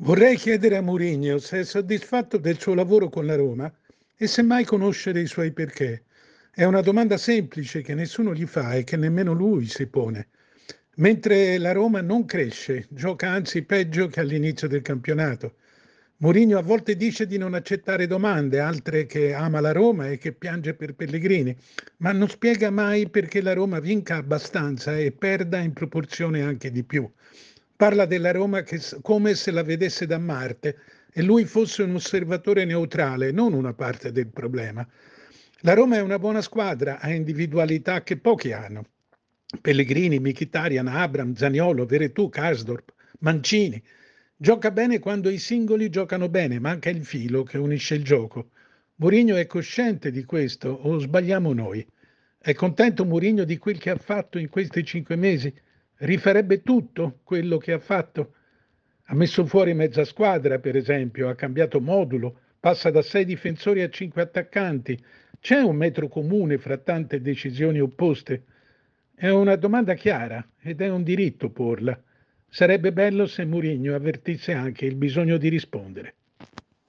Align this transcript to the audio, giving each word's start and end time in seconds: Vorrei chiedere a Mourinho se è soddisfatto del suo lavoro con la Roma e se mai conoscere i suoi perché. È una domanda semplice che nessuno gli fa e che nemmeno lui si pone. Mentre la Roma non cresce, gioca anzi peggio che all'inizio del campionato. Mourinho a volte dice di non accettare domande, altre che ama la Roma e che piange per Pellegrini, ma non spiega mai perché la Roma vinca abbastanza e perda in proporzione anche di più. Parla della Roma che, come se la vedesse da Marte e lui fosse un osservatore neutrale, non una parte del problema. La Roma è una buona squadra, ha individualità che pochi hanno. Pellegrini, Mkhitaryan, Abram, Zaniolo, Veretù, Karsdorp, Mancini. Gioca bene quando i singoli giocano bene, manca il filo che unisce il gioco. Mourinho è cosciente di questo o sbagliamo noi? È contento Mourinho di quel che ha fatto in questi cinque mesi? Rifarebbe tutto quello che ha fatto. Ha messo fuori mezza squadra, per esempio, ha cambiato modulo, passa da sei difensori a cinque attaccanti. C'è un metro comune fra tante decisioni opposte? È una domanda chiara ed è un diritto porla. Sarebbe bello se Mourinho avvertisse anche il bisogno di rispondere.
Vorrei 0.00 0.36
chiedere 0.36 0.76
a 0.76 0.82
Mourinho 0.82 1.38
se 1.38 1.60
è 1.60 1.64
soddisfatto 1.64 2.36
del 2.36 2.60
suo 2.60 2.74
lavoro 2.74 3.08
con 3.08 3.24
la 3.24 3.34
Roma 3.34 3.72
e 4.14 4.26
se 4.26 4.42
mai 4.42 4.62
conoscere 4.66 5.22
i 5.22 5.26
suoi 5.26 5.52
perché. 5.52 6.04
È 6.50 6.64
una 6.64 6.82
domanda 6.82 7.16
semplice 7.16 7.80
che 7.80 7.94
nessuno 7.94 8.34
gli 8.34 8.44
fa 8.44 8.74
e 8.74 8.84
che 8.84 8.98
nemmeno 8.98 9.32
lui 9.32 9.64
si 9.66 9.86
pone. 9.86 10.28
Mentre 10.96 11.56
la 11.56 11.72
Roma 11.72 12.02
non 12.02 12.26
cresce, 12.26 12.86
gioca 12.90 13.30
anzi 13.30 13.62
peggio 13.62 14.08
che 14.08 14.20
all'inizio 14.20 14.68
del 14.68 14.82
campionato. 14.82 15.54
Mourinho 16.18 16.58
a 16.58 16.62
volte 16.62 16.94
dice 16.94 17.26
di 17.26 17.38
non 17.38 17.54
accettare 17.54 18.06
domande, 18.06 18.60
altre 18.60 19.06
che 19.06 19.32
ama 19.32 19.60
la 19.60 19.72
Roma 19.72 20.10
e 20.10 20.18
che 20.18 20.32
piange 20.32 20.74
per 20.74 20.94
Pellegrini, 20.94 21.56
ma 21.98 22.12
non 22.12 22.28
spiega 22.28 22.68
mai 22.68 23.08
perché 23.08 23.40
la 23.40 23.54
Roma 23.54 23.80
vinca 23.80 24.16
abbastanza 24.16 24.94
e 24.98 25.12
perda 25.12 25.56
in 25.56 25.72
proporzione 25.72 26.42
anche 26.42 26.70
di 26.70 26.84
più. 26.84 27.10
Parla 27.76 28.06
della 28.06 28.32
Roma 28.32 28.62
che, 28.62 28.80
come 29.02 29.34
se 29.34 29.50
la 29.50 29.62
vedesse 29.62 30.06
da 30.06 30.16
Marte 30.16 30.78
e 31.12 31.22
lui 31.22 31.44
fosse 31.44 31.82
un 31.82 31.94
osservatore 31.94 32.64
neutrale, 32.64 33.32
non 33.32 33.52
una 33.52 33.74
parte 33.74 34.12
del 34.12 34.28
problema. 34.28 34.86
La 35.60 35.74
Roma 35.74 35.96
è 35.96 36.00
una 36.00 36.18
buona 36.18 36.40
squadra, 36.40 37.00
ha 37.00 37.12
individualità 37.12 38.02
che 38.02 38.16
pochi 38.16 38.52
hanno. 38.52 38.86
Pellegrini, 39.60 40.18
Mkhitaryan, 40.18 40.88
Abram, 40.88 41.34
Zaniolo, 41.34 41.84
Veretù, 41.84 42.30
Karsdorp, 42.30 42.94
Mancini. 43.20 43.82
Gioca 44.34 44.70
bene 44.70 44.98
quando 44.98 45.28
i 45.28 45.38
singoli 45.38 45.90
giocano 45.90 46.30
bene, 46.30 46.58
manca 46.58 46.88
il 46.88 47.04
filo 47.04 47.42
che 47.42 47.58
unisce 47.58 47.94
il 47.94 48.04
gioco. 48.04 48.50
Mourinho 48.96 49.36
è 49.36 49.46
cosciente 49.46 50.10
di 50.10 50.24
questo 50.24 50.70
o 50.70 50.98
sbagliamo 50.98 51.52
noi? 51.52 51.86
È 52.38 52.54
contento 52.54 53.04
Mourinho 53.04 53.44
di 53.44 53.58
quel 53.58 53.78
che 53.78 53.90
ha 53.90 53.96
fatto 53.96 54.38
in 54.38 54.48
questi 54.48 54.82
cinque 54.82 55.16
mesi? 55.16 55.52
Rifarebbe 55.98 56.62
tutto 56.62 57.20
quello 57.22 57.58
che 57.58 57.72
ha 57.72 57.78
fatto. 57.78 58.34
Ha 59.04 59.14
messo 59.14 59.46
fuori 59.46 59.72
mezza 59.74 60.04
squadra, 60.04 60.58
per 60.58 60.76
esempio, 60.76 61.28
ha 61.28 61.34
cambiato 61.34 61.80
modulo, 61.80 62.40
passa 62.58 62.90
da 62.90 63.02
sei 63.02 63.24
difensori 63.24 63.82
a 63.82 63.88
cinque 63.88 64.22
attaccanti. 64.22 65.02
C'è 65.38 65.60
un 65.60 65.76
metro 65.76 66.08
comune 66.08 66.58
fra 66.58 66.76
tante 66.78 67.20
decisioni 67.20 67.80
opposte? 67.80 68.42
È 69.14 69.28
una 69.28 69.56
domanda 69.56 69.94
chiara 69.94 70.46
ed 70.60 70.80
è 70.80 70.88
un 70.88 71.02
diritto 71.02 71.50
porla. 71.50 71.98
Sarebbe 72.48 72.92
bello 72.92 73.26
se 73.26 73.44
Mourinho 73.44 73.94
avvertisse 73.94 74.52
anche 74.52 74.86
il 74.86 74.96
bisogno 74.96 75.36
di 75.36 75.48
rispondere. 75.48 76.14